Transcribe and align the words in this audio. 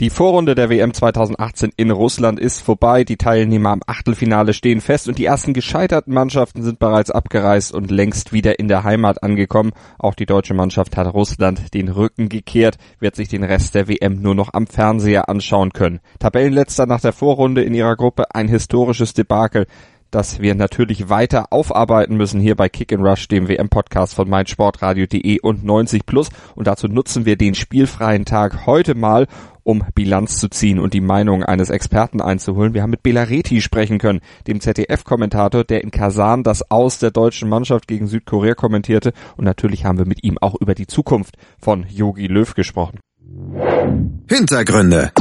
Die 0.00 0.08
Vorrunde 0.08 0.54
der 0.54 0.70
WM 0.70 0.94
2018 0.94 1.72
in 1.76 1.90
Russland 1.90 2.40
ist 2.40 2.62
vorbei. 2.62 3.04
Die 3.04 3.18
Teilnehmer 3.18 3.68
am 3.68 3.82
Achtelfinale 3.86 4.54
stehen 4.54 4.80
fest 4.80 5.08
und 5.08 5.18
die 5.18 5.26
ersten 5.26 5.52
gescheiterten 5.52 6.14
Mannschaften 6.14 6.62
sind 6.62 6.78
bereits 6.78 7.10
abgereist 7.10 7.74
und 7.74 7.90
längst 7.90 8.32
wieder 8.32 8.58
in 8.58 8.66
der 8.66 8.82
Heimat 8.82 9.22
angekommen. 9.22 9.72
Auch 9.98 10.14
die 10.14 10.24
deutsche 10.24 10.54
Mannschaft 10.54 10.96
hat 10.96 11.12
Russland 11.12 11.74
den 11.74 11.90
Rücken 11.90 12.30
gekehrt, 12.30 12.78
wird 12.98 13.14
sich 13.14 13.28
den 13.28 13.44
Rest 13.44 13.74
der 13.74 13.88
WM 13.88 14.22
nur 14.22 14.34
noch 14.34 14.54
am 14.54 14.66
Fernseher 14.66 15.28
anschauen 15.28 15.74
können. 15.74 16.00
Tabellenletzter 16.18 16.86
nach 16.86 17.02
der 17.02 17.12
Vorrunde 17.12 17.62
in 17.62 17.74
ihrer 17.74 17.96
Gruppe 17.96 18.34
ein 18.34 18.48
historisches 18.48 19.12
Debakel 19.12 19.66
das 20.10 20.40
wir 20.40 20.54
natürlich 20.54 21.08
weiter 21.08 21.52
aufarbeiten 21.52 22.16
müssen 22.16 22.40
hier 22.40 22.56
bei 22.56 22.68
Kick 22.68 22.92
and 22.92 23.04
Rush, 23.04 23.28
dem 23.28 23.48
WM-Podcast 23.48 24.14
von 24.14 24.28
meinsportradio.de 24.28 25.40
und 25.40 25.64
90 25.64 26.06
Plus. 26.06 26.28
Und 26.54 26.66
dazu 26.66 26.88
nutzen 26.88 27.26
wir 27.26 27.36
den 27.36 27.54
spielfreien 27.54 28.24
Tag 28.24 28.66
heute 28.66 28.94
mal, 28.94 29.26
um 29.62 29.84
Bilanz 29.94 30.38
zu 30.38 30.48
ziehen 30.48 30.78
und 30.78 30.94
die 30.94 31.00
Meinung 31.00 31.44
eines 31.44 31.70
Experten 31.70 32.20
einzuholen. 32.20 32.74
Wir 32.74 32.82
haben 32.82 32.90
mit 32.90 33.02
Belareti 33.02 33.60
sprechen 33.60 33.98
können, 33.98 34.20
dem 34.46 34.60
ZDF-Kommentator, 34.60 35.64
der 35.64 35.82
in 35.82 35.90
Kasan 35.90 36.42
das 36.42 36.70
Aus 36.70 36.98
der 36.98 37.10
deutschen 37.10 37.48
Mannschaft 37.48 37.86
gegen 37.86 38.06
Südkorea 38.06 38.54
kommentierte. 38.54 39.12
Und 39.36 39.44
natürlich 39.44 39.84
haben 39.84 39.98
wir 39.98 40.06
mit 40.06 40.24
ihm 40.24 40.38
auch 40.38 40.56
über 40.60 40.74
die 40.74 40.86
Zukunft 40.86 41.36
von 41.60 41.86
Yogi 41.88 42.26
Löw 42.26 42.52
gesprochen. 42.54 42.98
Hintergründe. 44.28 45.12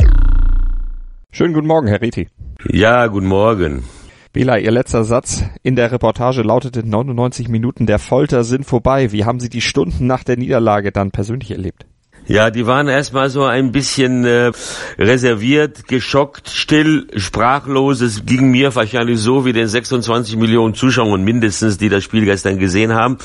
Schönen 1.31 1.53
guten 1.53 1.67
Morgen, 1.67 1.87
Herr 1.87 2.01
Reti. 2.01 2.27
Ja, 2.71 3.05
guten 3.07 3.27
Morgen. 3.27 3.83
Bela, 4.31 4.59
Ihr 4.59 4.69
letzter 4.69 5.03
Satz 5.05 5.43
in 5.63 5.75
der 5.75 5.91
Reportage 5.91 6.43
lautete 6.43 6.87
99 6.87 7.49
Minuten 7.49 7.87
der 7.87 7.97
Folter 7.97 8.43
sind 8.43 8.63
vorbei. 8.63 9.11
Wie 9.11 9.25
haben 9.25 9.39
Sie 9.39 9.49
die 9.49 9.59
Stunden 9.59 10.05
nach 10.05 10.23
der 10.23 10.37
Niederlage 10.37 10.91
dann 10.91 11.09
persönlich 11.09 11.49
erlebt? 11.49 11.87
Ja, 12.29 12.51
die 12.51 12.67
waren 12.67 12.87
erstmal 12.87 13.31
so 13.31 13.43
ein 13.43 13.71
bisschen 13.71 14.23
äh, 14.23 14.51
reserviert, 14.99 15.87
geschockt, 15.87 16.47
still, 16.47 17.07
sprachlos. 17.15 18.01
Es 18.01 18.23
ging 18.23 18.51
mir 18.51 18.75
wahrscheinlich 18.75 19.19
so 19.19 19.45
wie 19.45 19.51
den 19.51 19.67
26 19.67 20.35
Millionen 20.37 20.75
Zuschauern 20.75 21.23
mindestens, 21.23 21.79
die 21.79 21.89
das 21.89 22.03
Spiel 22.03 22.25
gestern 22.25 22.59
gesehen 22.59 22.93
haben. 22.93 23.17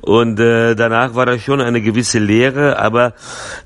Und 0.00 0.38
äh, 0.38 0.76
danach 0.76 1.16
war 1.16 1.26
da 1.26 1.40
schon 1.40 1.60
eine 1.60 1.80
gewisse 1.80 2.20
Leere, 2.20 2.78
aber 2.78 3.14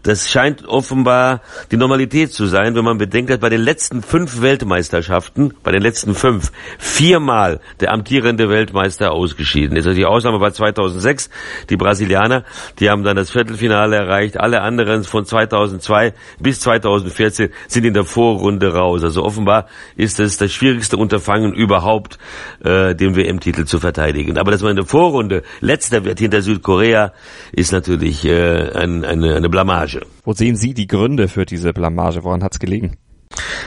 das 0.03 0.31
scheint 0.31 0.67
offenbar 0.67 1.43
die 1.71 1.77
Normalität 1.77 2.33
zu 2.33 2.47
sein, 2.47 2.75
wenn 2.75 2.85
man 2.85 2.97
bedenkt, 2.97 3.29
dass 3.29 3.39
bei 3.39 3.51
den 3.51 3.61
letzten 3.61 4.01
fünf 4.01 4.41
Weltmeisterschaften, 4.41 5.53
bei 5.63 5.73
den 5.73 5.83
letzten 5.83 6.15
fünf, 6.15 6.53
viermal 6.79 7.61
der 7.81 7.93
amtierende 7.93 8.49
Weltmeister 8.49 9.13
ausgeschieden 9.13 9.77
ist. 9.77 9.87
Also 9.87 9.95
die 9.95 10.07
Ausnahme 10.07 10.41
war 10.41 10.55
2006, 10.55 11.29
die 11.69 11.77
Brasilianer, 11.77 12.45
die 12.81 12.89
haben 12.89 13.05
dann 13.05 13.17
das 13.17 13.31
Viertelfinale 13.31 13.97
erreicht, 13.97 14.41
alle 14.41 14.63
anderen 14.63 14.86
anderen 14.87 15.05
von 15.05 15.25
2002 15.25 16.15
bis 16.41 16.61
2014 16.61 17.51
sind 17.69 17.85
in 17.85 17.95
der 17.95 18.05
Vorrunde 18.05 18.73
raus. 18.73 19.03
Also 19.03 19.25
offenbar 19.25 19.67
ist 19.97 20.21
es 20.21 20.37
das 20.37 20.53
schwierigste 20.53 20.97
Unterfangen 20.97 21.53
überhaupt, 21.53 22.19
äh, 22.65 22.95
den 22.95 23.17
WM-Titel 23.17 23.65
zu 23.65 23.79
verteidigen. 23.79 24.39
Aber 24.39 24.51
dass 24.51 24.63
man 24.63 24.71
in 24.71 24.77
der 24.77 24.87
Vorrunde 24.87 25.43
letzter 25.61 26.05
wird 26.05 26.19
hinter 26.19 26.43
Südkorea, 26.43 27.13
ist 27.53 27.73
natürlich 27.73 28.25
äh, 28.25 28.71
ein, 28.73 29.05
eine, 29.05 29.37
eine 29.37 29.49
Blamage. 29.49 30.01
Wo 30.25 30.33
sehen 30.33 30.57
Sie 30.57 30.75
die 30.75 30.87
Gründe 30.87 31.29
für 31.29 31.45
diese 31.45 31.73
Blamage? 31.73 32.23
Woran 32.25 32.43
hat 32.43 32.53
es 32.53 32.59
gelegen? 32.59 32.97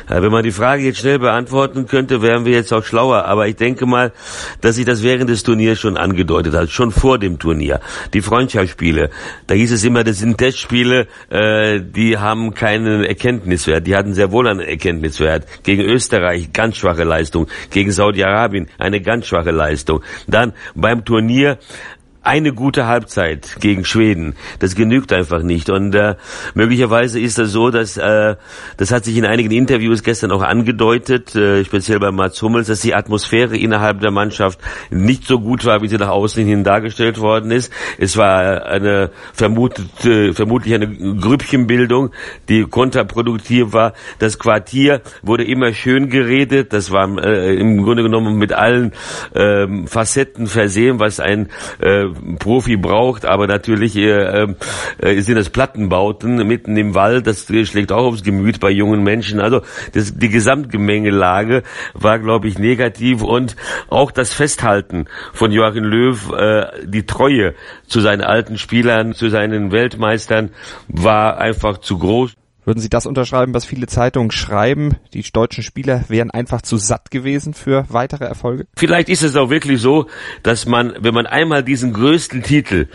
Wenn 0.09 0.31
man 0.31 0.43
die 0.43 0.51
Frage 0.51 0.83
jetzt 0.83 0.99
schnell 0.99 1.19
beantworten 1.19 1.85
könnte, 1.85 2.21
wären 2.21 2.43
wir 2.45 2.53
jetzt 2.53 2.73
auch 2.73 2.83
schlauer. 2.83 3.25
Aber 3.25 3.47
ich 3.47 3.55
denke 3.55 3.85
mal, 3.85 4.11
dass 4.61 4.75
sich 4.75 4.85
das 4.85 5.03
während 5.03 5.29
des 5.29 5.43
Turniers 5.43 5.79
schon 5.79 5.97
angedeutet 5.97 6.55
hat, 6.55 6.69
schon 6.69 6.91
vor 6.91 7.19
dem 7.19 7.37
Turnier. 7.37 7.79
Die 8.13 8.21
Freundschaftsspiele, 8.21 9.11
da 9.47 9.55
hieß 9.55 9.71
es 9.71 9.83
immer, 9.83 10.03
das 10.03 10.17
sind 10.19 10.37
Testspiele, 10.37 11.07
äh, 11.29 11.79
die 11.79 12.17
haben 12.17 12.53
keinen 12.53 13.03
Erkenntniswert. 13.03 13.85
Die 13.85 13.95
hatten 13.95 14.13
sehr 14.13 14.31
wohl 14.31 14.47
einen 14.47 14.61
Erkenntniswert. 14.61 15.45
Gegen 15.63 15.83
Österreich 15.83 16.51
ganz 16.53 16.77
schwache 16.77 17.03
Leistung, 17.03 17.47
gegen 17.69 17.91
Saudi-Arabien 17.91 18.67
eine 18.79 19.01
ganz 19.01 19.27
schwache 19.27 19.51
Leistung. 19.51 20.01
Dann 20.27 20.53
beim 20.73 21.05
Turnier 21.05 21.59
eine 22.21 22.53
gute 22.53 22.85
Halbzeit 22.85 23.57
gegen 23.61 23.85
Schweden. 23.85 24.35
Das 24.59 24.75
genügt 24.75 25.13
einfach 25.13 25.41
nicht. 25.41 25.69
Und 25.69 25.95
äh, 25.95 26.15
möglicherweise 26.53 27.19
ist 27.19 27.37
das 27.37 27.51
so, 27.51 27.69
dass 27.69 27.97
äh, 27.97 28.35
das 28.77 28.91
hat 28.91 29.05
sich 29.05 29.15
in 29.15 29.25
einigen 29.25 29.51
Interviews 29.51 30.03
gestern 30.03 30.31
auch 30.31 30.41
angedeutet, 30.41 31.33
äh, 31.35 31.63
speziell 31.63 31.99
bei 31.99 32.11
Mats 32.11 32.41
Hummels, 32.41 32.67
dass 32.67 32.81
die 32.81 32.93
Atmosphäre 32.93 33.57
innerhalb 33.57 34.01
der 34.01 34.11
Mannschaft 34.11 34.59
nicht 34.89 35.25
so 35.25 35.39
gut 35.39 35.63
war, 35.63 35.81
wie 35.81 35.87
sie 35.87 35.97
nach 35.97 36.09
außen 36.09 36.45
hin 36.45 36.63
dargestellt 36.63 37.19
worden 37.19 37.51
ist. 37.51 37.71
Es 37.97 38.17
war 38.17 38.65
eine 38.65 39.11
vermutet, 39.33 40.05
äh, 40.05 40.33
vermutlich 40.33 40.73
eine 40.73 40.89
Grüppchenbildung, 40.89 42.11
die 42.49 42.63
kontraproduktiv 42.63 43.71
war. 43.71 43.93
Das 44.19 44.39
Quartier 44.39 45.01
wurde 45.21 45.45
immer 45.45 45.73
schön 45.73 46.09
geredet. 46.09 46.73
Das 46.73 46.91
war 46.91 47.07
äh, 47.23 47.55
im 47.55 47.81
Grunde 47.83 48.03
genommen 48.03 48.37
mit 48.37 48.51
allen 48.51 48.91
äh, 49.33 49.67
Facetten 49.87 50.47
versehen, 50.47 50.99
was 50.99 51.19
ein 51.21 51.47
äh, 51.79 52.08
Profi 52.39 52.77
braucht, 52.77 53.25
aber 53.25 53.47
natürlich 53.47 53.95
äh, 53.95 54.47
äh, 54.99 55.21
sind 55.21 55.35
das 55.35 55.49
Plattenbauten 55.49 56.47
mitten 56.47 56.77
im 56.77 56.95
Wald, 56.95 57.27
das 57.27 57.45
schlägt 57.45 57.91
auch 57.91 58.05
aufs 58.05 58.23
Gemüt 58.23 58.59
bei 58.59 58.69
jungen 58.69 59.03
Menschen. 59.03 59.39
Also 59.39 59.61
das, 59.93 60.17
die 60.17 60.29
Gesamtgemengelage 60.29 61.63
war, 61.93 62.19
glaube 62.19 62.47
ich, 62.47 62.59
negativ 62.59 63.21
und 63.21 63.55
auch 63.89 64.11
das 64.11 64.33
Festhalten 64.33 65.05
von 65.33 65.51
Joachim 65.51 65.83
Löw, 65.83 66.31
äh, 66.33 66.65
die 66.85 67.05
Treue 67.05 67.55
zu 67.87 67.99
seinen 67.99 68.21
alten 68.21 68.57
Spielern, 68.57 69.13
zu 69.13 69.29
seinen 69.29 69.71
Weltmeistern 69.71 70.51
war 70.87 71.37
einfach 71.37 71.79
zu 71.79 71.97
groß. 71.97 72.33
Würden 72.65 72.81
Sie 72.81 72.89
das 72.89 73.05
unterschreiben, 73.05 73.53
was 73.53 73.65
viele 73.65 73.87
Zeitungen 73.87 74.31
schreiben? 74.31 74.97
Die 75.13 75.23
deutschen 75.23 75.63
Spieler 75.63 76.03
wären 76.09 76.29
einfach 76.29 76.61
zu 76.61 76.77
satt 76.77 77.09
gewesen 77.09 77.53
für 77.53 77.85
weitere 77.89 78.25
Erfolge? 78.25 78.67
Vielleicht 78.75 79.09
ist 79.09 79.23
es 79.23 79.35
auch 79.35 79.49
wirklich 79.49 79.81
so, 79.81 80.07
dass 80.43 80.65
man, 80.65 80.93
wenn 80.99 81.13
man 81.13 81.25
einmal 81.25 81.63
diesen 81.63 81.93
größten 81.93 82.43
Titel 82.43 82.87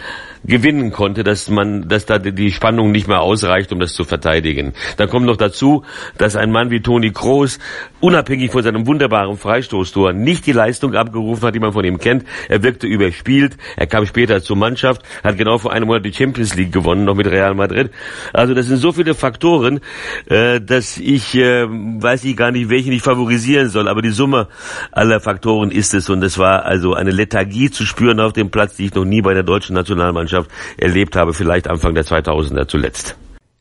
gewinnen 0.45 0.93
konnte, 0.93 1.25
dass 1.25 1.49
man, 1.49 1.89
dass 1.89 2.05
da 2.05 2.19
die 2.19 2.53
Spannung 2.53 2.93
nicht 2.93 3.09
mehr 3.09 3.21
ausreicht, 3.21 3.73
um 3.73 3.81
das 3.81 3.95
zu 3.95 4.05
verteidigen. 4.05 4.75
Dann 4.99 5.09
kommt 5.09 5.27
noch 5.27 5.39
dazu, 5.39 5.83
dass 6.19 6.37
ein 6.37 6.53
Mann 6.53 6.71
wie 6.71 6.81
Toni 6.81 7.11
Kroos 7.13 7.59
unabhängig 8.01 8.53
von 8.53 8.63
seinem 8.63 8.87
wunderbaren 8.87 9.39
Freistoßtor 9.39 10.13
nicht 10.13 10.47
die 10.47 10.53
Leistung 10.53 10.95
abgerufen 10.95 11.47
hat, 11.47 11.55
die 11.55 11.61
man 11.61 11.73
von 11.73 11.85
ihm 11.85 11.99
kennt. 11.99 12.25
Er 12.49 12.63
wirkte 12.63 12.87
überspielt. 12.87 13.57
Er 13.77 13.87
kam 13.87 14.05
später 14.05 14.43
zur 14.43 14.57
Mannschaft, 14.57 15.03
hat 15.23 15.39
genau 15.39 15.57
vor 15.57 15.73
einem 15.73 15.87
Monat 15.87 16.05
die 16.05 16.13
Champions 16.13 16.55
League 16.55 16.73
gewonnen, 16.73 17.05
noch 17.05 17.15
mit 17.15 17.27
Real 17.27 17.55
Madrid. 17.55 17.91
Also 18.35 18.53
das 18.53 18.67
sind 18.67 18.77
so 18.77 18.93
viele 18.93 19.15
Faktoren, 19.15 19.54
äh, 20.27 20.61
dass 20.61 20.99
ich 20.99 21.35
äh, 21.35 21.67
weiß 21.69 22.25
ich 22.25 22.37
gar 22.37 22.51
nicht, 22.51 22.69
welchen 22.69 22.93
ich 22.93 23.03
favorisieren 23.03 23.69
soll. 23.69 23.89
Aber 23.89 24.03
die 24.03 24.11
Summe 24.11 24.49
aller 24.93 25.21
Faktoren 25.21 25.71
ist 25.71 25.95
es 25.95 26.11
und 26.11 26.23
es 26.23 26.39
war 26.39 26.65
also 26.65 26.95
eine 26.95 27.11
Lethargie 27.11 27.71
zu 27.71 27.85
spüren 27.87 28.21
auf 28.21 28.33
dem 28.33 28.51
Platz, 28.51 28.77
die 28.77 28.87
ich 28.87 28.95
noch 28.95 29.05
nie 29.05 29.23
bei 29.23 29.35
der 29.35 29.43
deutschen 29.43 29.75
Nationalmannschaft 29.75 30.35
Mannschaft 30.35 30.51
erlebt 30.79 31.17
habe, 31.17 31.33
vielleicht 31.33 31.69
Anfang 31.69 31.95
der 31.95 32.05
2000er 32.05 32.67
zuletzt. 32.67 33.17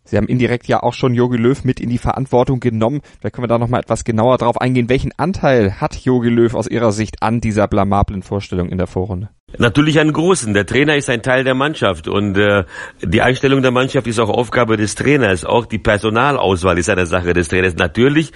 Sie 0.06 0.18
haben 0.18 0.28
indirekt 0.28 0.68
ja 0.68 0.84
auch 0.84 0.94
schon 0.94 1.14
Jogi 1.14 1.38
Löw 1.38 1.64
mit 1.64 1.80
in 1.80 1.90
die 1.90 1.98
Verantwortung 1.98 2.60
genommen. 2.60 3.02
Vielleicht 3.20 3.36
können 3.36 3.46
wir 3.46 3.50
da 3.50 3.58
nochmal 3.58 3.82
etwas 3.82 4.04
genauer 4.04 4.38
drauf 4.38 4.60
eingehen. 4.60 4.90
Welchen 4.90 5.12
Anteil 5.18 5.80
hat 5.80 5.96
Jogi 5.96 6.30
Löw 6.30 6.54
aus 6.54 6.68
Ihrer 6.68 6.92
Sicht 6.92 7.24
an 7.24 7.42
dieser 7.42 7.68
blamablen 7.68 8.22
Vorstellung 8.22 8.70
in 8.70 8.78
der 8.78 8.88
Vorrunde? 8.88 9.30
Natürlich 9.58 10.00
einen 10.00 10.14
großen. 10.14 10.54
Der 10.54 10.66
Trainer 10.66 10.96
ist 10.96 11.10
ein 11.10 11.22
Teil 11.22 11.44
der 11.44 11.54
Mannschaft 11.54 12.08
und 12.08 12.38
äh, 12.38 12.64
die 13.02 13.22
Einstellung 13.22 13.62
der 13.62 13.72
Mannschaft 13.72 14.08
ist 14.08 14.20
auch 14.20 14.30
Aufgabe 14.30 14.78
des 14.78 14.96
Trainers. 14.96 15.46
Auch 15.46 15.66
die 15.66 15.78
Personalauswahl 15.78 16.78
ist 16.78 16.90
eine 16.90 17.06
Sache 17.06 17.34
des 17.34 17.50
Trainers. 17.50 17.76
Natürlich 17.76 18.32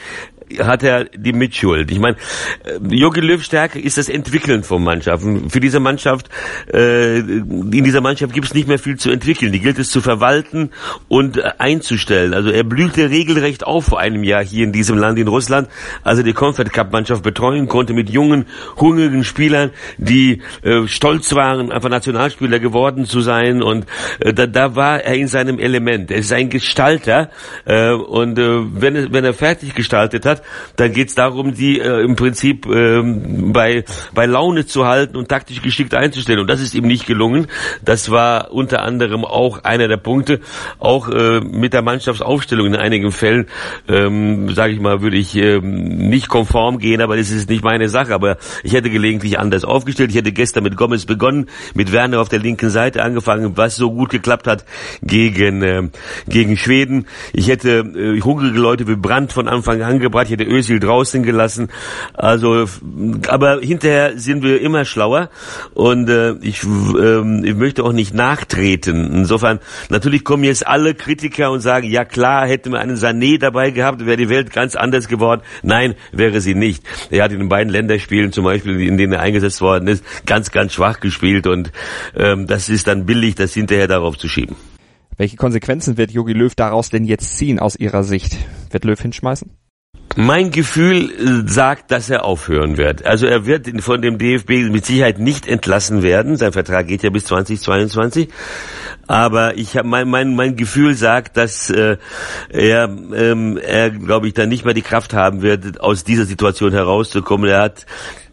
hat 0.60 0.84
er 0.84 1.06
die 1.06 1.34
Mitschuld. 1.34 1.92
Ich 1.92 2.00
meine, 2.00 2.18
äh, 2.64 2.96
Jogi 2.96 3.22
Löw 3.22 3.44
Stärke 3.44 3.80
ist 3.80 3.98
das 3.98 4.10
Entwickeln 4.10 4.64
von 4.64 4.84
Mannschaften. 4.84 5.50
Für 5.50 5.60
diese 5.60 5.80
Mannschaft, 5.80 6.30
äh, 6.74 7.18
in 7.20 7.84
dieser 7.84 8.02
Mannschaft 8.02 8.34
gibt 8.34 8.48
es 8.48 8.54
nicht 8.54 8.68
mehr 8.68 8.80
viel 8.80 8.98
zu 8.98 9.10
entwickeln. 9.10 9.52
Die 9.52 9.60
gilt 9.60 9.80
es 9.80 9.90
zu 9.90 10.02
verwalten 10.02 10.72
und 11.08 11.38
äh, 11.38 11.52
einzustellen. 11.58 12.34
Also 12.34 12.50
er 12.50 12.64
blühte 12.64 13.10
regelrecht 13.10 13.66
auf 13.66 13.86
vor 13.86 14.00
einem 14.00 14.24
Jahr 14.24 14.44
hier 14.44 14.64
in 14.64 14.72
diesem 14.72 14.98
Land 14.98 15.18
in 15.18 15.28
Russland, 15.28 15.70
als 16.04 16.20
er 16.20 16.24
die 16.24 16.34
Comfort 16.34 16.66
Cup 16.66 16.92
Mannschaft 16.92 17.24
betreuen 17.24 17.68
konnte 17.68 17.94
mit 17.94 18.10
jungen, 18.10 18.46
hungrigen 18.78 19.24
Spielern, 19.24 19.72
die 19.98 20.42
äh, 20.64 20.88
stolz 20.88 21.34
waren, 21.34 21.72
einfach 21.72 21.90
Nationalspieler 21.90 22.60
geworden 22.60 23.06
zu 23.06 23.22
sein 23.22 23.62
und 23.62 23.86
äh, 24.20 24.34
da, 24.34 24.46
da 24.46 24.76
war 24.76 25.02
er 25.02 25.16
in 25.16 25.28
seinem 25.28 25.60
Element. 25.60 26.12
Er 26.12 26.18
ist 26.18 26.34
ein 26.34 26.50
Gestalter 26.50 27.30
äh, 27.66 27.92
und 27.92 28.38
äh, 28.38 28.60
wenn, 28.82 28.96
es, 28.96 29.12
wenn 29.12 29.26
er 29.26 29.34
fertig 29.34 29.74
gestaltet 29.74 30.26
hat, 30.26 30.37
dann 30.76 30.94
geht 30.94 31.10
es 31.10 31.16
darum, 31.16 31.54
die 31.54 31.80
äh, 31.80 32.04
im 32.04 32.16
Prinzip 32.16 32.66
äh, 32.66 33.02
bei, 33.04 33.84
bei 34.14 34.26
Laune 34.26 34.66
zu 34.66 34.86
halten 34.86 35.16
und 35.18 35.30
taktisch 35.30 35.62
geschickt 35.62 35.94
einzustellen 35.94 36.40
und 36.40 36.50
das 36.50 36.62
ist 36.62 36.76
ihm 36.76 36.88
nicht 36.88 37.06
gelungen. 37.06 37.48
Das 37.84 38.10
war 38.12 38.52
unter 38.52 38.84
anderem 38.84 39.26
auch 39.26 39.64
einer 39.64 39.88
der 39.88 39.98
Punkte, 39.98 40.40
auch 40.80 41.10
äh, 41.10 41.40
mit 41.40 41.74
der 41.74 41.82
Mannschaftsaufstellung 41.82 42.68
in 42.68 42.76
einigen 42.76 43.12
Fällen, 43.12 43.48
ähm, 43.88 44.50
sage 44.54 44.74
ich 44.74 44.80
mal, 44.80 45.02
würde 45.02 45.18
ich 45.18 45.36
äh, 45.36 45.60
nicht 45.60 46.30
konform 46.30 46.80
gehen, 46.80 47.02
aber 47.02 47.18
das 47.18 47.32
ist 47.32 47.50
nicht 47.50 47.64
meine 47.64 47.90
Sache. 47.90 48.14
Aber 48.14 48.38
ich 48.64 48.74
hätte 48.74 48.90
gelegentlich 48.90 49.40
anders 49.40 49.66
aufgestellt. 49.66 50.12
Ich 50.12 50.18
hätte 50.18 50.32
gestern 50.32 50.64
mit 50.64 50.78
Gomez 50.78 51.06
begonnen, 51.06 51.50
mit 51.74 51.92
Werner 51.92 52.22
auf 52.22 52.30
der 52.30 52.40
linken 52.40 52.70
Seite 52.70 53.04
angefangen, 53.04 53.58
was 53.58 53.76
so 53.76 53.92
gut 53.92 54.10
geklappt 54.10 54.48
hat 54.48 54.66
gegen 55.02 55.62
äh, 55.62 55.90
gegen 56.28 56.58
Schweden. 56.58 57.08
Ich 57.34 57.48
hätte 57.48 57.80
äh, 57.80 58.22
hungrige 58.22 58.60
Leute 58.60 58.88
wie 58.88 58.96
Brandt 58.96 59.34
von 59.34 59.48
Anfang 59.48 59.82
an 59.82 60.00
gebracht. 60.00 60.27
Ich 60.28 60.34
hätte 60.34 60.44
Özil 60.44 60.80
draußen 60.80 61.24
gelassen. 61.24 61.70
Also, 62.14 62.66
aber 63.28 63.60
hinterher 63.62 64.18
sind 64.20 64.44
wir 64.44 64.62
immer 64.62 64.86
schlauer 64.86 65.30
und 65.74 66.10
äh, 66.10 66.34
ich, 66.42 66.64
äh, 66.64 67.48
ich 67.48 67.56
möchte 67.56 67.84
auch 67.84 67.94
nicht 67.94 68.14
nachtreten. 68.14 69.14
Insofern 69.14 69.60
natürlich 69.90 70.24
kommen 70.24 70.44
jetzt 70.44 70.68
alle 70.68 70.96
Kritiker 70.96 71.52
und 71.52 71.62
sagen, 71.62 71.90
ja 71.90 72.04
klar, 72.04 72.46
hätte 72.48 72.70
man 72.70 72.82
einen 72.82 72.98
Sané 72.98 73.40
dabei 73.40 73.72
gehabt, 73.72 74.06
wäre 74.06 74.18
die 74.18 74.30
Welt 74.30 74.52
ganz 74.52 74.76
anders 74.76 75.08
geworden. 75.08 75.42
Nein, 75.64 75.96
wäre 76.12 76.42
sie 76.42 76.56
nicht. 76.56 76.84
Er 77.10 77.24
hat 77.24 77.32
in 77.32 77.40
den 77.40 77.50
beiden 77.50 77.72
Länderspielen 77.72 78.32
zum 78.32 78.44
Beispiel, 78.44 78.82
in 78.82 78.98
denen 78.98 79.14
er 79.14 79.22
eingesetzt 79.22 79.62
worden 79.62 79.88
ist, 79.88 80.04
ganz, 80.26 80.52
ganz 80.52 80.74
schwach 80.74 81.00
gespielt 81.00 81.48
und 81.48 81.72
ähm, 82.16 82.48
das 82.48 82.70
ist 82.70 82.88
dann 82.88 83.06
billig, 83.06 83.36
das 83.36 83.54
hinterher 83.54 83.88
darauf 83.88 84.18
zu 84.18 84.28
schieben. 84.28 84.56
Welche 85.18 85.36
Konsequenzen 85.36 85.98
wird 85.98 86.12
Jogi 86.12 86.34
Löw 86.34 86.54
daraus 86.54 86.92
denn 86.92 87.04
jetzt 87.04 87.38
ziehen 87.38 87.58
aus 87.58 87.76
Ihrer 87.76 88.04
Sicht? 88.04 88.38
Wird 88.70 88.86
Löw 88.86 89.00
hinschmeißen? 89.02 89.50
Mein 90.20 90.50
Gefühl 90.50 91.12
äh, 91.12 91.48
sagt, 91.48 91.92
dass 91.92 92.10
er 92.10 92.26
aufhören 92.26 92.78
wird. 92.78 93.06
Also 93.06 93.28
er 93.28 93.46
wird 93.46 93.68
von 93.84 94.02
dem 94.02 94.18
DFB 94.18 94.68
mit 94.72 94.84
Sicherheit 94.84 95.20
nicht 95.20 95.48
entlassen 95.48 96.02
werden. 96.02 96.38
Sein 96.38 96.54
Vertrag 96.54 96.88
geht 96.88 97.04
ja 97.04 97.12
bis 97.12 97.26
2022. 97.26 98.28
Aber 99.06 99.58
ich 99.58 99.78
habe 99.78 99.88
mein, 99.88 100.10
mein 100.10 100.36
mein 100.36 100.56
Gefühl 100.56 100.96
sagt, 100.96 101.38
dass 101.38 101.70
äh, 101.70 101.98
er 102.50 102.86
ähm, 102.86 103.60
er 103.60 103.92
glaube 103.92 104.28
ich 104.28 104.34
dann 104.34 104.50
nicht 104.50 104.66
mehr 104.66 104.74
die 104.74 104.82
Kraft 104.82 105.14
haben 105.14 105.44
wird, 105.44 105.80
aus 105.82 106.04
dieser 106.04 106.26
Situation 106.26 106.72
herauszukommen. 106.72 107.48
Er 107.48 107.62
hat 107.62 107.86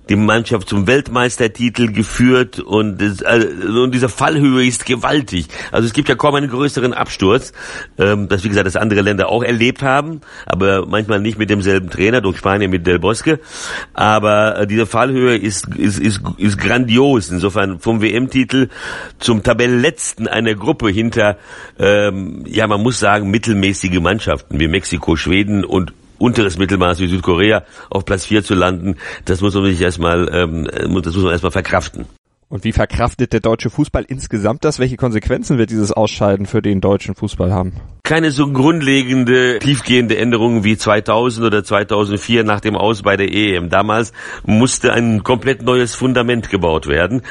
die 0.08 0.16
Mannschaft 0.16 0.68
zum 0.68 0.86
Weltmeistertitel 0.86 1.92
geführt 1.92 2.60
und, 2.60 3.02
also, 3.24 3.48
und 3.82 3.94
diese 3.94 4.08
Fallhöhe 4.08 4.66
ist 4.66 4.84
gewaltig. 4.86 5.46
Also 5.72 5.86
es 5.86 5.92
gibt 5.92 6.08
ja 6.08 6.14
kaum 6.14 6.34
einen 6.34 6.50
größeren 6.50 6.92
Absturz, 6.92 7.52
ähm, 7.98 8.28
das 8.28 8.44
wie 8.44 8.48
gesagt, 8.48 8.66
das 8.66 8.76
andere 8.76 9.00
Länder 9.00 9.28
auch 9.28 9.42
erlebt 9.42 9.82
haben, 9.82 10.20
aber 10.46 10.86
manchmal 10.86 11.20
nicht 11.20 11.38
mit 11.38 11.50
demselben 11.50 11.90
Trainer, 11.90 12.20
durch 12.20 12.38
Spanien 12.38 12.70
mit 12.70 12.86
Del 12.86 12.98
Bosque. 12.98 13.40
Aber 13.94 14.60
äh, 14.60 14.66
diese 14.66 14.86
Fallhöhe 14.86 15.36
ist, 15.36 15.68
ist, 15.76 15.98
ist, 15.98 16.20
ist 16.36 16.58
grandios. 16.58 17.30
Insofern 17.30 17.80
vom 17.80 18.02
WM-Titel 18.02 18.68
zum 19.18 19.42
Tabellenletzten 19.42 20.28
einer 20.28 20.54
Gruppe 20.54 20.90
hinter, 20.90 21.38
ähm, 21.78 22.44
ja 22.46 22.66
man 22.66 22.82
muss 22.82 22.98
sagen, 22.98 23.30
mittelmäßige 23.30 24.00
Mannschaften 24.00 24.60
wie 24.60 24.68
Mexiko, 24.68 25.16
Schweden 25.16 25.64
und 25.64 25.92
unteres 26.18 26.58
Mittelmaß 26.58 27.00
wie 27.00 27.06
Südkorea 27.06 27.64
auf 27.90 28.04
Platz 28.04 28.26
4 28.26 28.44
zu 28.44 28.54
landen, 28.54 28.96
das 29.24 29.40
muss 29.40 29.54
man 29.54 29.64
sich 29.64 29.80
erstmal, 29.80 30.28
ähm, 30.32 30.68
das 31.02 31.14
muss 31.14 31.24
man 31.24 31.32
erstmal 31.32 31.52
verkraften. 31.52 32.06
Und 32.48 32.62
wie 32.62 32.72
verkraftet 32.72 33.32
der 33.32 33.40
deutsche 33.40 33.68
Fußball 33.68 34.04
insgesamt 34.06 34.64
das? 34.64 34.78
Welche 34.78 34.96
Konsequenzen 34.96 35.58
wird 35.58 35.70
dieses 35.70 35.90
Ausscheiden 35.90 36.46
für 36.46 36.62
den 36.62 36.80
deutschen 36.80 37.14
Fußball 37.14 37.52
haben? 37.52 37.72
Keine 38.04 38.30
so 38.30 38.46
grundlegende, 38.46 39.58
tiefgehende 39.58 40.16
Änderungen 40.18 40.62
wie 40.62 40.76
2000 40.76 41.46
oder 41.46 41.64
2004 41.64 42.44
nach 42.44 42.60
dem 42.60 42.76
Aus 42.76 43.02
bei 43.02 43.16
der 43.16 43.32
EM. 43.32 43.70
Damals 43.70 44.12
musste 44.44 44.92
ein 44.92 45.24
komplett 45.24 45.62
neues 45.62 45.94
Fundament 45.94 46.50
gebaut 46.50 46.86
werden. 46.86 47.22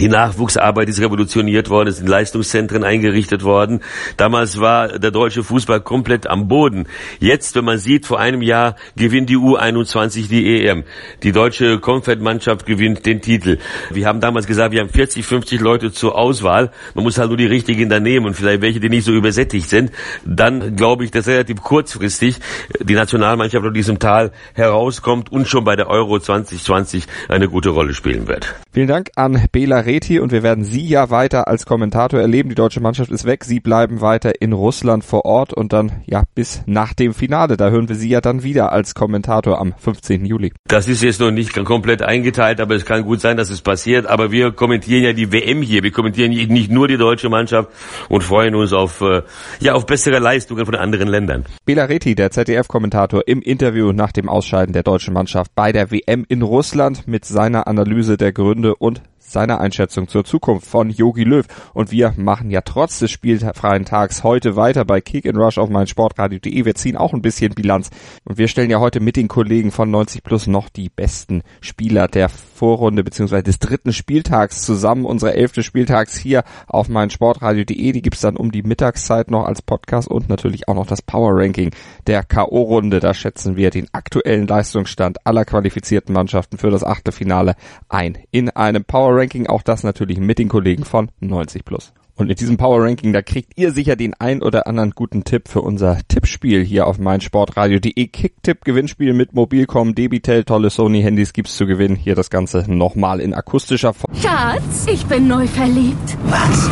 Die 0.00 0.08
Nachwuchsarbeit 0.08 0.88
ist 0.88 1.00
revolutioniert 1.00 1.70
worden, 1.70 1.88
es 1.88 1.96
sind 1.96 2.08
Leistungszentren 2.08 2.84
eingerichtet 2.84 3.42
worden. 3.42 3.80
Damals 4.16 4.60
war 4.60 4.98
der 4.98 5.10
deutsche 5.10 5.42
Fußball 5.42 5.80
komplett 5.80 6.28
am 6.28 6.46
Boden. 6.46 6.86
Jetzt, 7.18 7.56
wenn 7.56 7.64
man 7.64 7.78
sieht, 7.78 8.06
vor 8.06 8.20
einem 8.20 8.42
Jahr 8.42 8.76
gewinnt 8.96 9.28
die 9.28 9.36
U21 9.36 10.28
die 10.28 10.66
EM. 10.66 10.84
Die 11.24 11.32
deutsche 11.32 11.80
Comfort-Mannschaft 11.80 12.64
gewinnt 12.64 13.06
den 13.06 13.22
Titel. 13.22 13.58
Wir 13.90 14.06
haben 14.06 14.20
damals 14.20 14.46
gesagt, 14.46 14.72
wir 14.72 14.80
haben 14.80 14.90
40, 14.90 15.26
50 15.26 15.60
Leute 15.60 15.90
zur 15.90 16.16
Auswahl. 16.16 16.70
Man 16.94 17.02
muss 17.02 17.18
halt 17.18 17.28
nur 17.28 17.36
die 17.36 17.46
richtigen 17.46 17.88
da 17.88 17.98
nehmen 17.98 18.26
und 18.26 18.34
vielleicht 18.34 18.60
welche, 18.60 18.78
die 18.78 18.90
nicht 18.90 19.04
so 19.04 19.12
übersättigt 19.12 19.68
sind. 19.68 19.90
Dann 20.24 20.76
glaube 20.76 21.04
ich, 21.04 21.10
dass 21.10 21.26
relativ 21.26 21.60
kurzfristig 21.62 22.36
die 22.80 22.94
Nationalmannschaft 22.94 23.66
aus 23.66 23.72
diesem 23.72 23.98
Tal 23.98 24.30
herauskommt 24.54 25.32
und 25.32 25.48
schon 25.48 25.64
bei 25.64 25.74
der 25.74 25.88
Euro 25.88 26.20
2020 26.20 27.06
eine 27.28 27.48
gute 27.48 27.70
Rolle 27.70 27.94
spielen 27.94 28.28
wird. 28.28 28.54
Vielen 28.72 28.88
Dank 28.88 29.10
an 29.16 29.46
Bela 29.50 29.77
Reti 29.80 30.20
und 30.20 30.32
wir 30.32 30.42
werden 30.42 30.64
Sie 30.64 30.86
ja 30.86 31.10
weiter 31.10 31.48
als 31.48 31.66
Kommentator 31.66 32.20
erleben. 32.20 32.48
Die 32.48 32.54
deutsche 32.54 32.80
Mannschaft 32.80 33.10
ist 33.10 33.24
weg. 33.24 33.44
Sie 33.44 33.60
bleiben 33.60 34.00
weiter 34.00 34.40
in 34.40 34.52
Russland 34.52 35.04
vor 35.04 35.24
Ort 35.24 35.52
und 35.52 35.72
dann 35.72 36.02
ja 36.06 36.22
bis 36.34 36.62
nach 36.66 36.94
dem 36.94 37.14
Finale. 37.14 37.56
Da 37.56 37.70
hören 37.70 37.88
wir 37.88 37.96
Sie 37.96 38.08
ja 38.08 38.20
dann 38.20 38.42
wieder 38.42 38.72
als 38.72 38.94
Kommentator 38.94 39.60
am 39.60 39.74
15. 39.76 40.24
Juli. 40.24 40.52
Das 40.66 40.88
ist 40.88 41.02
jetzt 41.02 41.20
noch 41.20 41.30
nicht 41.30 41.52
komplett 41.64 42.02
eingeteilt, 42.02 42.60
aber 42.60 42.74
es 42.74 42.84
kann 42.84 43.04
gut 43.04 43.20
sein, 43.20 43.36
dass 43.36 43.50
es 43.50 43.60
passiert. 43.60 44.06
Aber 44.06 44.30
wir 44.32 44.52
kommentieren 44.52 45.04
ja 45.04 45.12
die 45.12 45.32
WM 45.32 45.62
hier. 45.62 45.82
Wir 45.82 45.92
kommentieren 45.92 46.30
nicht 46.30 46.70
nur 46.70 46.88
die 46.88 46.96
deutsche 46.96 47.28
Mannschaft 47.28 47.70
und 48.08 48.22
freuen 48.22 48.54
uns 48.54 48.72
auf, 48.72 49.00
äh, 49.00 49.22
ja, 49.60 49.74
auf 49.74 49.86
bessere 49.86 50.18
Leistungen 50.18 50.64
von 50.64 50.74
anderen 50.74 51.08
Ländern. 51.08 51.44
Bela 51.64 51.84
Reti, 51.84 52.14
der 52.14 52.30
ZDF-Kommentator 52.30 53.22
im 53.26 53.42
Interview 53.42 53.92
nach 53.92 54.12
dem 54.12 54.28
Ausscheiden 54.28 54.72
der 54.72 54.82
deutschen 54.82 55.14
Mannschaft 55.14 55.54
bei 55.54 55.72
der 55.72 55.90
WM 55.90 56.24
in 56.28 56.42
Russland 56.42 57.06
mit 57.06 57.24
seiner 57.24 57.66
Analyse 57.66 58.16
der 58.16 58.32
Gründe 58.32 58.74
und 58.74 59.02
seiner 59.30 59.60
Einschätzung 59.60 60.08
zur 60.08 60.24
Zukunft 60.24 60.66
von 60.66 60.90
Yogi 60.90 61.24
Löw. 61.24 61.46
Und 61.74 61.90
wir 61.90 62.14
machen 62.16 62.50
ja 62.50 62.60
trotz 62.62 62.98
des 62.98 63.10
spielfreien 63.10 63.84
Tags 63.84 64.24
heute 64.24 64.56
weiter 64.56 64.84
bei 64.84 65.00
Kick 65.00 65.26
and 65.26 65.36
Rush 65.36 65.58
auf 65.58 65.68
meinsportradio.de. 65.68 66.64
Wir 66.64 66.74
ziehen 66.74 66.96
auch 66.96 67.12
ein 67.12 67.22
bisschen 67.22 67.54
Bilanz. 67.54 67.90
Und 68.24 68.38
wir 68.38 68.48
stellen 68.48 68.70
ja 68.70 68.80
heute 68.80 69.00
mit 69.00 69.16
den 69.16 69.28
Kollegen 69.28 69.70
von 69.70 69.90
90 69.90 70.22
Plus 70.22 70.46
noch 70.46 70.68
die 70.68 70.88
besten 70.88 71.42
Spieler 71.60 72.08
der 72.08 72.28
Vorrunde 72.28 73.04
bzw. 73.04 73.42
des 73.42 73.58
dritten 73.58 73.92
Spieltags 73.92 74.62
zusammen. 74.62 75.04
Unsere 75.04 75.34
elfte 75.34 75.62
Spieltags 75.62 76.16
hier 76.16 76.44
auf 76.66 76.88
meinsportradio.de. 76.88 77.92
Die 77.92 78.02
gibt's 78.02 78.20
dann 78.20 78.36
um 78.36 78.50
die 78.50 78.62
Mittagszeit 78.62 79.30
noch 79.30 79.46
als 79.46 79.62
Podcast 79.62 80.08
und 80.08 80.28
natürlich 80.28 80.68
auch 80.68 80.74
noch 80.74 80.86
das 80.86 81.02
Power 81.02 81.32
Ranking 81.34 81.70
der 82.06 82.24
K.O.-Runde. 82.24 83.00
Da 83.00 83.14
schätzen 83.14 83.56
wir 83.56 83.70
den 83.70 83.88
aktuellen 83.92 84.46
Leistungsstand 84.46 85.26
aller 85.26 85.44
qualifizierten 85.44 86.14
Mannschaften 86.14 86.58
für 86.58 86.70
das 86.70 86.84
Achtelfinale 86.84 87.54
ein. 87.88 88.18
In 88.30 88.50
einem 88.50 88.84
Power 88.84 89.17
Ranking, 89.18 89.46
auch 89.46 89.62
das 89.62 89.82
natürlich 89.82 90.18
mit 90.18 90.38
den 90.38 90.48
Kollegen 90.48 90.84
von 90.84 91.10
90 91.20 91.64
Plus. 91.64 91.92
Und 92.18 92.30
in 92.30 92.36
diesem 92.36 92.56
Power 92.56 92.82
Ranking, 92.82 93.12
da 93.12 93.22
kriegt 93.22 93.56
ihr 93.56 93.70
sicher 93.70 93.94
den 93.94 94.12
ein 94.14 94.42
oder 94.42 94.66
anderen 94.66 94.90
guten 94.90 95.22
Tipp 95.22 95.48
für 95.48 95.60
unser 95.60 95.98
Tippspiel 96.08 96.64
hier 96.64 96.88
auf 96.88 96.98
meinsportradio.de. 96.98 98.08
Kicktipp 98.08 98.64
Gewinnspiel 98.64 99.12
mit 99.12 99.34
Mobilcom, 99.34 99.94
Debitel, 99.94 100.42
tolle 100.42 100.70
Sony 100.70 101.00
Handys 101.00 101.32
gibt's 101.32 101.56
zu 101.56 101.66
gewinnen. 101.66 101.94
Hier 101.94 102.16
das 102.16 102.28
Ganze 102.28 102.64
nochmal 102.66 103.20
in 103.20 103.34
akustischer 103.34 103.94
Form. 103.94 104.12
Schatz, 104.20 104.86
ich 104.92 105.06
bin 105.06 105.28
neu 105.28 105.46
verliebt. 105.46 106.18
Was? 106.24 106.68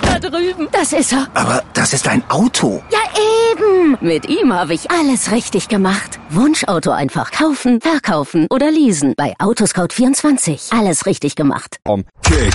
Da 0.00 0.20
drüben, 0.20 0.68
das 0.70 0.92
ist 0.92 1.12
er. 1.12 1.26
Aber 1.34 1.64
das 1.72 1.92
ist 1.92 2.06
ein 2.06 2.22
Auto. 2.30 2.80
Ja, 2.92 3.00
eben. 3.52 3.96
Mit 4.00 4.28
ihm 4.28 4.52
habe 4.52 4.74
ich 4.74 4.92
alles 4.92 5.32
richtig 5.32 5.66
gemacht. 5.66 6.13
Wunschauto 6.30 6.90
einfach 6.90 7.30
kaufen, 7.30 7.80
verkaufen 7.80 8.46
oder 8.50 8.70
leasen 8.70 9.14
bei 9.16 9.34
Autoscout24. 9.38 10.76
Alles 10.78 11.06
richtig 11.06 11.36
gemacht. 11.36 11.78
Um 11.86 12.04
Kick 12.22 12.54